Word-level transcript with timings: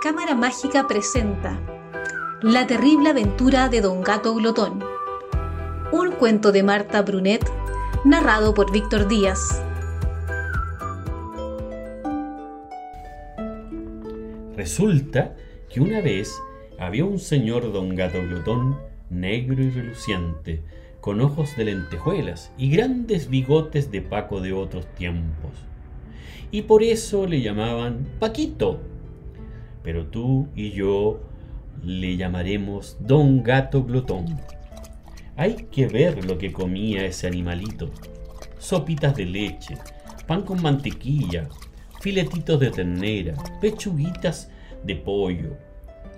Cámara 0.00 0.36
Mágica 0.36 0.86
presenta 0.86 1.60
La 2.40 2.68
terrible 2.68 3.08
aventura 3.10 3.68
de 3.68 3.80
Don 3.80 4.00
Gato 4.00 4.32
Glotón. 4.32 4.84
Un 5.90 6.12
cuento 6.12 6.52
de 6.52 6.62
Marta 6.62 7.02
Brunet, 7.02 7.44
narrado 8.04 8.54
por 8.54 8.70
Víctor 8.70 9.08
Díaz. 9.08 9.60
Resulta 14.56 15.34
que 15.68 15.80
una 15.80 16.00
vez 16.00 16.32
había 16.78 17.04
un 17.04 17.18
señor 17.18 17.72
Don 17.72 17.96
Gato 17.96 18.22
Glotón 18.22 18.78
negro 19.10 19.64
y 19.64 19.70
reluciente, 19.70 20.62
con 21.00 21.20
ojos 21.20 21.56
de 21.56 21.64
lentejuelas 21.64 22.52
y 22.56 22.70
grandes 22.70 23.28
bigotes 23.28 23.90
de 23.90 24.00
Paco 24.02 24.40
de 24.40 24.52
otros 24.52 24.86
tiempos. 24.94 25.50
Y 26.52 26.62
por 26.62 26.84
eso 26.84 27.26
le 27.26 27.40
llamaban 27.42 28.06
Paquito. 28.20 28.80
Pero 29.88 30.04
tú 30.04 30.48
y 30.54 30.72
yo 30.72 31.18
le 31.82 32.18
llamaremos 32.18 32.98
Don 33.00 33.42
Gato 33.42 33.84
Glotón. 33.84 34.38
Hay 35.34 35.54
que 35.70 35.86
ver 35.86 36.26
lo 36.26 36.36
que 36.36 36.52
comía 36.52 37.06
ese 37.06 37.26
animalito. 37.26 37.90
Sopitas 38.58 39.16
de 39.16 39.24
leche, 39.24 39.78
pan 40.26 40.42
con 40.42 40.60
mantequilla, 40.60 41.48
filetitos 42.02 42.60
de 42.60 42.70
ternera, 42.70 43.34
pechuguitas 43.62 44.50
de 44.84 44.94
pollo, 44.94 45.56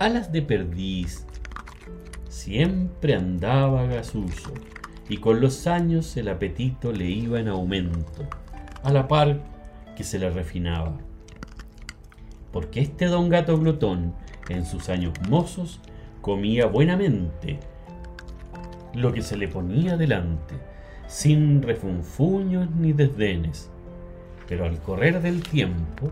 alas 0.00 0.32
de 0.32 0.42
perdiz, 0.42 1.24
Siempre 2.28 3.14
andaba 3.14 3.84
gasuso 3.84 4.52
y 5.08 5.18
con 5.18 5.40
los 5.40 5.68
años 5.68 6.16
el 6.16 6.28
apetito 6.28 6.90
le 6.90 7.08
iba 7.08 7.38
en 7.38 7.46
aumento, 7.46 8.26
a 8.82 8.92
la 8.92 9.06
par 9.06 9.40
que 9.96 10.02
se 10.02 10.18
le 10.18 10.28
refinaba. 10.28 10.98
Porque 12.52 12.80
este 12.80 13.06
don 13.06 13.28
gato 13.28 13.58
glotón, 13.58 14.14
en 14.48 14.64
sus 14.66 14.88
años 14.88 15.14
mozos, 15.28 15.80
comía 16.20 16.66
buenamente 16.66 17.60
lo 18.94 19.12
que 19.12 19.22
se 19.22 19.36
le 19.36 19.48
ponía 19.48 19.96
delante, 19.96 20.54
sin 21.06 21.62
refunfuños 21.62 22.70
ni 22.70 22.92
desdenes. 22.92 23.70
Pero 24.48 24.64
al 24.64 24.80
correr 24.80 25.22
del 25.22 25.42
tiempo 25.42 26.10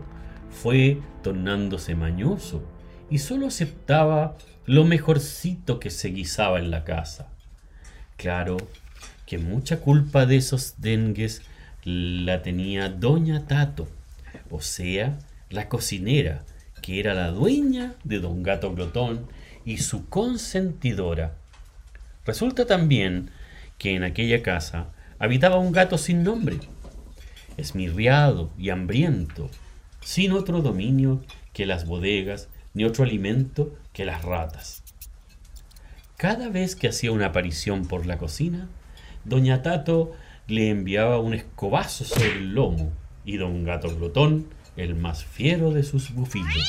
fue 0.49 1.01
tornándose 1.21 1.95
mañoso 1.95 2.63
y 3.09 3.17
solo 3.17 3.47
aceptaba 3.47 4.37
lo 4.65 4.85
mejorcito 4.85 5.79
que 5.79 5.89
se 5.89 6.09
guisaba 6.09 6.59
en 6.59 6.71
la 6.71 6.83
casa. 6.83 7.29
Claro 8.17 8.57
que 9.25 9.37
mucha 9.37 9.79
culpa 9.79 10.25
de 10.25 10.37
esos 10.37 10.75
dengues 10.77 11.41
la 11.83 12.41
tenía 12.41 12.89
doña 12.89 13.47
Tato, 13.47 13.87
o 14.49 14.61
sea, 14.61 15.17
la 15.49 15.67
cocinera, 15.67 16.43
que 16.81 16.99
era 16.99 17.13
la 17.13 17.29
dueña 17.29 17.95
de 18.03 18.19
don 18.19 18.43
Gato 18.43 18.73
Glotón 18.73 19.27
y 19.65 19.77
su 19.77 20.07
consentidora. 20.07 21.35
Resulta 22.25 22.65
también 22.65 23.31
que 23.77 23.95
en 23.95 24.03
aquella 24.03 24.43
casa 24.43 24.89
habitaba 25.17 25.57
un 25.57 25.71
gato 25.71 25.97
sin 25.97 26.23
nombre, 26.23 26.59
esmirriado 27.57 28.51
y 28.57 28.69
hambriento, 28.69 29.49
sin 30.01 30.31
otro 30.31 30.61
dominio 30.61 31.23
que 31.53 31.65
las 31.65 31.85
bodegas 31.85 32.47
ni 32.73 32.85
otro 32.85 33.03
alimento 33.03 33.75
que 33.93 34.05
las 34.05 34.23
ratas. 34.23 34.83
Cada 36.17 36.49
vez 36.49 36.75
que 36.75 36.87
hacía 36.87 37.11
una 37.11 37.27
aparición 37.27 37.87
por 37.87 38.05
la 38.05 38.17
cocina, 38.17 38.67
doña 39.25 39.61
Tato 39.61 40.13
le 40.47 40.69
enviaba 40.69 41.19
un 41.19 41.33
escobazo 41.33 42.03
sobre 42.03 42.33
el 42.33 42.53
lomo 42.53 42.91
y 43.25 43.37
don 43.37 43.63
Gato 43.63 43.95
Glotón 43.95 44.47
el 44.79 44.95
más 44.95 45.23
fiero 45.23 45.71
de 45.71 45.83
sus 45.83 46.13
bufillos. 46.13 46.67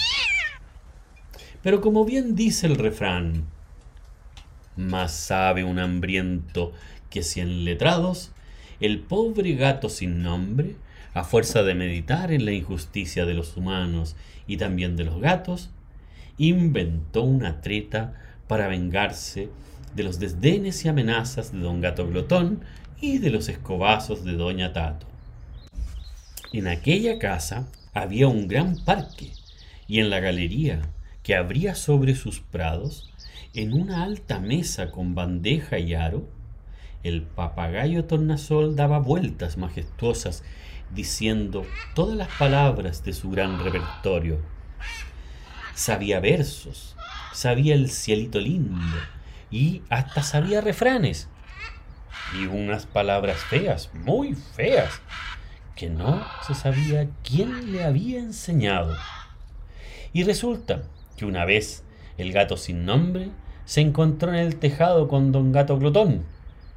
Pero 1.63 1.81
como 1.81 2.05
bien 2.05 2.35
dice 2.35 2.67
el 2.67 2.77
refrán, 2.77 3.45
más 4.77 5.13
sabe 5.13 5.65
un 5.65 5.79
hambriento 5.79 6.73
que 7.11 7.23
cien 7.23 7.65
letrados, 7.65 8.33
el 8.81 9.01
pobre 9.01 9.55
gato 9.55 9.89
sin 9.89 10.23
nombre, 10.23 10.77
a 11.13 11.25
fuerza 11.25 11.63
de 11.63 11.75
meditar 11.75 12.33
en 12.33 12.45
la 12.45 12.53
injusticia 12.53 13.27
de 13.27 13.35
los 13.35 13.57
humanos 13.57 14.17
y 14.47 14.57
también 14.57 14.97
de 14.97 15.05
los 15.05 15.21
gatos, 15.21 15.71
inventó 16.39 17.23
una 17.23 17.61
treta 17.61 18.15
para 18.47 18.69
vengarse 18.69 19.51
de 19.95 20.03
los 20.03 20.19
desdenes 20.19 20.85
y 20.85 20.89
amenazas 20.89 21.53
de 21.53 21.59
don 21.59 21.81
Gato 21.81 22.07
Glotón 22.07 22.61
y 23.01 23.19
de 23.19 23.31
los 23.31 23.49
escobazos 23.49 24.25
de 24.25 24.33
doña 24.33 24.73
Tato. 24.73 25.07
En 26.53 26.67
aquella 26.67 27.19
casa 27.19 27.69
había 27.93 28.29
un 28.29 28.47
gran 28.49 28.77
parque 28.77 29.33
y 29.87 30.01
en 30.01 30.11
la 30.11 30.21
galería 30.21 30.83
que 31.23 31.35
abría 31.35 31.75
sobre 31.75 32.15
sus 32.15 32.41
prados, 32.41 33.13
en 33.55 33.73
una 33.73 34.05
alta 34.05 34.39
mesa 34.39 34.91
con 34.91 35.15
bandeja 35.15 35.79
y 35.79 35.95
aro, 35.95 36.29
el 37.03 37.23
papagayo 37.23 38.05
tornasol 38.05 38.77
daba 38.77 38.99
vueltas 38.99 39.57
majestuosas 39.57 40.45
diciendo 40.95 41.67
todas 41.95 42.17
las 42.17 42.29
palabras 42.29 43.05
de 43.05 43.13
su 43.13 43.31
gran 43.31 43.63
repertorio. 43.63 44.39
Sabía 45.75 46.21
versos, 46.21 46.97
sabía 47.33 47.75
el 47.75 47.91
cielito 47.91 48.39
lindo 48.39 48.97
y 49.51 49.83
hasta 49.89 50.23
sabía 50.23 50.61
refranes. 50.61 51.29
Y 52.41 52.47
unas 52.47 52.87
palabras 52.87 53.39
feas, 53.39 53.91
muy 53.95 54.35
feas, 54.35 55.01
que 55.81 55.89
no 55.89 56.23
se 56.47 56.55
sabía 56.55 57.09
quién 57.25 57.73
le 57.73 57.85
había 57.85 58.19
enseñado. 58.19 58.95
Y 60.13 60.25
resulta 60.25 60.83
que 61.17 61.25
una 61.25 61.47
vez 61.47 61.85
el 62.19 62.35
gato 62.35 62.59
sin 62.59 62.85
nombre 62.85 63.31
se 63.65 63.81
encontró 63.81 64.29
en 64.29 64.41
el 64.41 64.57
tejado 64.57 65.09
con 65.09 65.33
don 65.33 65.53
Gato 65.53 65.79
Glotón, 65.79 66.25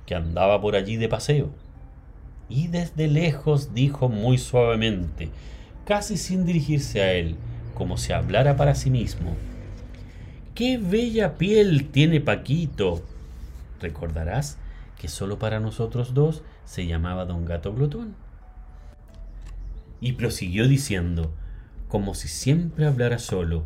que 0.06 0.16
andaba 0.16 0.62
por 0.62 0.78
allí 0.78 0.96
de 0.96 1.10
paseo. 1.10 1.50
Y 2.48 2.70
desde 2.70 3.10
lejos 3.10 3.74
dijo 3.74 4.08
muy 4.08 4.38
suavemente, 4.38 5.32
casi 5.84 6.16
sin 6.16 6.46
dirigirse 6.46 7.02
a 7.02 7.12
él, 7.12 7.36
como 7.74 7.98
si 7.98 8.14
hablara 8.14 8.56
para 8.56 8.74
sí 8.74 8.90
mismo. 8.90 9.36
¡Qué 10.56 10.78
bella 10.78 11.38
piel 11.38 11.90
tiene 11.90 12.22
Paquito! 12.22 13.04
Recordarás 13.82 14.60
que 14.98 15.10
solo 15.10 15.40
para 15.40 15.60
nosotros 15.60 16.14
dos 16.14 16.42
se 16.64 16.88
llamaba 16.88 17.26
don 17.26 17.44
Gato 17.44 17.74
Glotón. 17.74 18.16
Y 20.04 20.12
prosiguió 20.12 20.68
diciendo, 20.68 21.34
como 21.88 22.14
si 22.14 22.28
siempre 22.28 22.86
hablara 22.86 23.20
solo, 23.20 23.64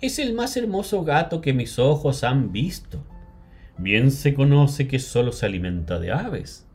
es 0.00 0.18
el 0.18 0.34
más 0.34 0.56
hermoso 0.56 1.04
gato 1.04 1.40
que 1.40 1.52
mis 1.52 1.78
ojos 1.78 2.24
han 2.24 2.50
visto. 2.50 3.04
Bien 3.78 4.10
se 4.10 4.34
conoce 4.34 4.88
que 4.88 4.98
solo 4.98 5.30
se 5.30 5.46
alimenta 5.46 6.00
de 6.00 6.10
aves. 6.10 6.66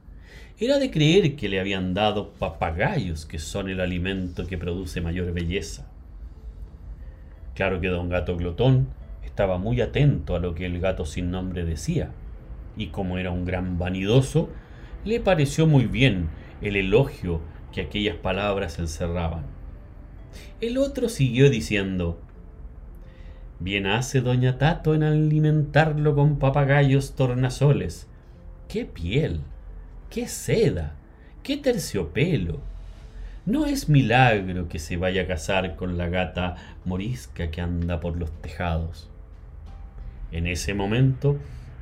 Era 0.57 0.79
de 0.79 0.91
creer 0.91 1.35
que 1.35 1.49
le 1.49 1.59
habían 1.59 1.93
dado 1.93 2.31
papagayos, 2.35 3.25
que 3.25 3.37
son 3.37 3.67
el 3.67 3.81
alimento 3.81 4.47
que 4.47 4.57
produce 4.57 5.01
mayor 5.01 5.33
belleza. 5.33 5.91
Claro 7.55 7.81
que 7.81 7.89
don 7.89 8.07
Gato 8.07 8.37
Glotón 8.37 8.87
estaba 9.25 9.57
muy 9.57 9.81
atento 9.81 10.37
a 10.37 10.39
lo 10.39 10.55
que 10.55 10.67
el 10.67 10.79
gato 10.79 11.05
sin 11.05 11.31
nombre 11.31 11.65
decía, 11.65 12.11
y 12.77 12.87
como 12.87 13.17
era 13.17 13.31
un 13.31 13.43
gran 13.43 13.77
vanidoso, 13.77 14.49
le 15.03 15.19
pareció 15.19 15.67
muy 15.67 15.85
bien 15.85 16.29
el 16.61 16.77
elogio 16.77 17.41
que 17.73 17.81
aquellas 17.81 18.15
palabras 18.15 18.79
encerraban. 18.79 19.43
El 20.61 20.77
otro 20.77 21.09
siguió 21.09 21.49
diciendo 21.49 22.19
Bien 23.59 23.85
hace 23.85 24.21
doña 24.21 24.57
Tato 24.57 24.93
en 24.93 25.03
alimentarlo 25.03 26.15
con 26.15 26.37
papagayos 26.37 27.15
tornasoles. 27.15 28.07
¡Qué 28.67 28.85
piel! 28.85 29.41
¡Qué 30.09 30.27
seda! 30.27 30.95
¡Qué 31.43 31.57
terciopelo! 31.57 32.59
No 33.45 33.65
es 33.65 33.89
milagro 33.89 34.69
que 34.69 34.79
se 34.79 34.97
vaya 34.97 35.23
a 35.23 35.27
casar 35.27 35.75
con 35.75 35.97
la 35.97 36.07
gata 36.07 36.55
morisca 36.85 37.51
que 37.51 37.61
anda 37.61 37.99
por 37.99 38.17
los 38.17 38.31
tejados. 38.41 39.09
En 40.31 40.47
ese 40.47 40.73
momento, 40.73 41.37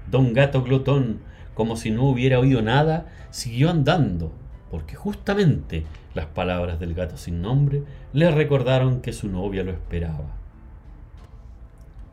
don 0.10 0.34
Gato 0.34 0.64
Glotón, 0.64 1.20
como 1.54 1.78
si 1.78 1.92
no 1.92 2.06
hubiera 2.06 2.40
oído 2.40 2.62
nada, 2.62 3.08
siguió 3.30 3.70
andando, 3.70 4.34
porque 4.72 4.96
justamente 4.96 5.84
las 6.16 6.28
palabras 6.28 6.80
del 6.80 6.94
gato 6.94 7.18
sin 7.18 7.42
nombre 7.42 7.84
le 8.14 8.32
recordaron 8.32 9.02
que 9.02 9.12
su 9.12 9.28
novia 9.28 9.64
lo 9.64 9.72
esperaba. 9.72 10.26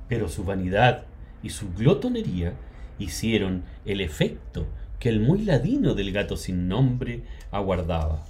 Pero 0.08 0.28
su 0.28 0.44
vanidad 0.44 1.04
y 1.42 1.50
su 1.50 1.72
glotonería 1.72 2.54
hicieron 2.98 3.62
el 3.84 4.00
efecto 4.00 4.66
que 4.98 5.08
el 5.08 5.20
muy 5.20 5.44
ladino 5.44 5.94
del 5.94 6.12
gato 6.12 6.36
sin 6.36 6.66
nombre 6.66 7.22
aguardaba. 7.52 8.24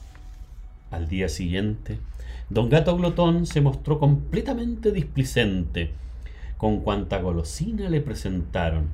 Al 0.91 1.09
día 1.09 1.29
siguiente, 1.29 1.99
don 2.51 2.69
Gato 2.69 2.97
Glotón 2.97 3.47
se 3.47 3.61
mostró 3.61 3.99
completamente 3.99 4.93
displicente 4.93 5.93
con 6.59 6.81
cuanta 6.81 7.21
golosina 7.21 7.89
le 7.89 8.01
presentaron, 8.01 8.89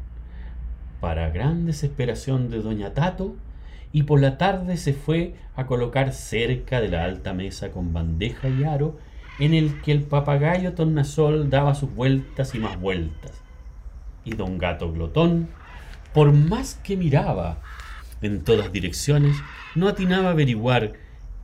para 1.01 1.31
gran 1.31 1.65
desesperación 1.65 2.51
de 2.51 2.61
doña 2.61 2.93
Tato, 2.93 3.37
y 3.95 4.03
por 4.03 4.21
la 4.21 4.39
tarde 4.39 4.77
se 4.77 4.93
fue 4.93 5.37
a 5.55 5.67
colocar 5.67 6.13
cerca 6.13 6.81
de 6.81 6.89
la 6.89 7.05
alta 7.05 7.33
mesa 7.33 7.71
con 7.71 7.93
bandeja 7.93 8.49
y 8.49 8.65
aro 8.65 8.99
en 9.39 9.55
el 9.55 9.81
que 9.83 9.93
el 9.93 10.03
papagayo 10.03 10.75
tornasol 10.75 11.49
daba 11.49 11.77
sus 11.77 11.95
vueltas 11.95 12.57
y 12.57 12.59
más 12.59 12.79
vueltas. 12.79 13.41
Y 14.25 14.35
don 14.35 14.59
gato 14.59 14.93
glotón, 14.93 15.49
por 16.13 16.33
más 16.33 16.75
que 16.83 16.97
miraba 16.97 17.63
en 18.21 18.43
todas 18.43 18.73
direcciones, 18.73 19.37
no 19.77 19.87
atinaba 19.87 20.31
a 20.31 20.33
averiguar 20.33 20.95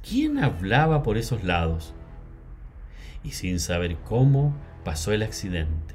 quién 0.02 0.42
hablaba 0.42 1.04
por 1.04 1.18
esos 1.18 1.44
lados. 1.44 1.94
Y 3.22 3.30
sin 3.30 3.60
saber 3.60 3.96
cómo, 4.08 4.56
pasó 4.84 5.12
el 5.12 5.22
accidente. 5.22 5.94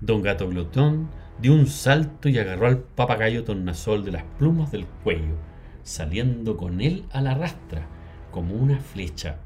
Don 0.00 0.22
Gato 0.22 0.48
Glotón 0.48 1.10
dio 1.40 1.54
un 1.54 1.66
salto 1.66 2.28
y 2.28 2.38
agarró 2.38 2.66
al 2.66 2.78
papagayo 2.78 3.44
tornasol 3.44 4.04
de 4.04 4.12
las 4.12 4.24
plumas 4.38 4.70
del 4.70 4.86
cuello, 5.02 5.36
saliendo 5.82 6.56
con 6.56 6.80
él 6.80 7.04
a 7.12 7.20
la 7.20 7.34
rastra, 7.34 7.86
como 8.30 8.54
una 8.54 8.78
flecha, 8.78 9.38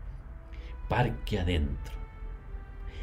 parque 0.88 1.38
adentro. 1.38 1.94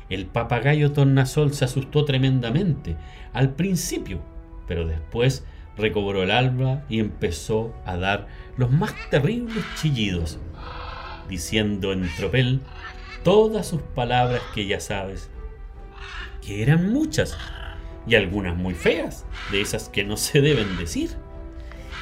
El 0.09 0.25
papagayo 0.25 0.91
tornasol 0.91 1.53
se 1.53 1.63
asustó 1.63 2.03
tremendamente 2.03 2.97
al 3.31 3.51
principio, 3.51 4.21
pero 4.67 4.85
después 4.85 5.45
recobró 5.77 6.23
el 6.23 6.31
alba 6.31 6.83
y 6.89 6.99
empezó 6.99 7.73
a 7.85 7.95
dar 7.95 8.27
los 8.57 8.71
más 8.71 8.93
terribles 9.09 9.63
chillidos, 9.75 10.37
diciendo 11.29 11.93
en 11.93 12.09
tropel 12.17 12.59
todas 13.23 13.67
sus 13.67 13.81
palabras 13.81 14.41
que 14.53 14.67
ya 14.67 14.81
sabes, 14.81 15.29
que 16.41 16.61
eran 16.61 16.91
muchas 16.91 17.37
y 18.07 18.15
algunas 18.15 18.57
muy 18.57 18.73
feas, 18.73 19.25
de 19.51 19.61
esas 19.61 19.89
que 19.89 20.03
no 20.03 20.17
se 20.17 20.41
deben 20.41 20.77
decir. 20.77 21.11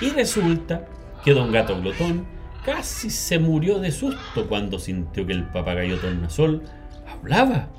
Y 0.01 0.09
resulta 0.09 0.87
que 1.23 1.33
don 1.33 1.51
Gato 1.51 1.79
Glotón 1.79 2.25
casi 2.63 3.09
se 3.09 3.39
murió 3.39 3.79
de 3.79 3.91
susto 3.91 4.47
cuando 4.47 4.79
sintió 4.79 5.25
que 5.25 5.33
el 5.33 5.43
papagayo 5.43 5.97
tornasol 5.99 6.63
hablaba, 7.07 7.69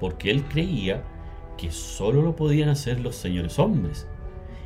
porque 0.00 0.30
él 0.30 0.44
creía 0.44 1.04
que 1.56 1.70
solo 1.70 2.22
lo 2.22 2.34
podían 2.34 2.68
hacer 2.68 3.00
los 3.00 3.14
señores 3.14 3.58
hombres. 3.58 4.08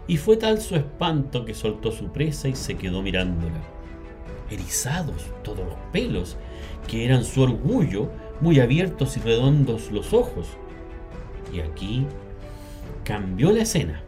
Y 0.06 0.16
fue 0.16 0.36
tal 0.36 0.60
su 0.60 0.76
espanto 0.76 1.44
que 1.44 1.52
soltó 1.52 1.90
su 1.90 2.12
presa 2.12 2.48
y 2.48 2.54
se 2.54 2.76
quedó 2.76 3.02
mirándola. 3.02 3.60
Erizados 4.50 5.26
todos 5.42 5.66
los 5.66 5.78
pelos, 5.92 6.36
que 6.86 7.04
eran 7.04 7.24
su 7.24 7.42
orgullo, 7.42 8.10
muy 8.40 8.60
abiertos 8.60 9.16
y 9.16 9.20
redondos 9.20 9.90
los 9.90 10.12
ojos. 10.12 10.46
Y 11.52 11.60
aquí 11.60 12.06
cambió 13.04 13.52
la 13.52 13.62
escena, 13.62 14.02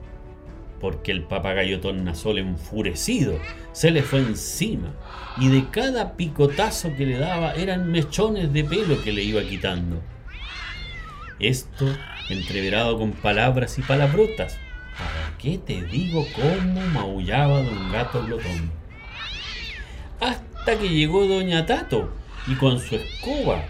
porque 0.80 1.12
el 1.12 1.22
papagayo 1.22 1.80
tornasol 1.80 2.38
enfurecido 2.38 3.38
se 3.72 3.90
le 3.90 4.02
fue 4.02 4.20
encima 4.20 4.94
y 5.38 5.48
de 5.48 5.68
cada 5.70 6.16
picotazo 6.16 6.94
que 6.96 7.06
le 7.06 7.18
daba 7.18 7.54
eran 7.54 7.90
mechones 7.90 8.52
de 8.52 8.64
pelo 8.64 9.02
que 9.02 9.12
le 9.12 9.22
iba 9.22 9.42
quitando. 9.42 10.02
Esto 11.38 11.86
entreverado 12.28 12.98
con 12.98 13.12
palabras 13.12 13.78
y 13.78 13.82
palabrotas. 13.82 14.58
¿Para 14.98 15.38
qué 15.38 15.58
te 15.58 15.82
digo 15.82 16.26
cómo 16.34 16.80
maullaba 16.88 17.62
don 17.62 17.92
gato 17.92 18.24
glotón? 18.24 18.72
Hasta 20.20 20.76
que 20.76 20.88
llegó 20.88 21.26
doña 21.26 21.64
Tato 21.64 22.10
y 22.48 22.54
con 22.54 22.80
su 22.80 22.96
escoba, 22.96 23.62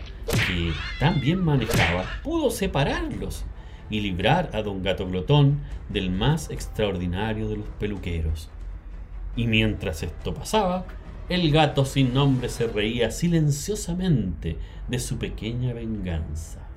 que 0.47 0.73
tan 0.99 1.21
bien 1.21 1.45
manejaba, 1.45 2.07
pudo 2.23 2.51
separarlos 2.51 3.45
y 3.91 4.01
librar 4.01 4.51
a 4.53 4.63
don 4.63 4.83
Gato 4.83 5.07
Glotón 5.07 5.61
del 5.89 6.11
más 6.11 6.51
extraordinario 6.51 7.49
de 7.49 7.57
los 7.57 7.67
peluqueros. 7.79 8.51
Y 9.37 9.47
mientras 9.47 10.03
esto 10.03 10.35
pasaba, 10.35 10.87
el 11.29 11.51
gato 11.51 11.85
sin 11.85 12.15
nombre 12.15 12.49
se 12.49 12.67
reía 12.67 13.11
silenciosamente 13.11 14.57
de 14.89 14.99
su 14.99 15.19
pequeña 15.19 15.75
venganza. 15.75 16.68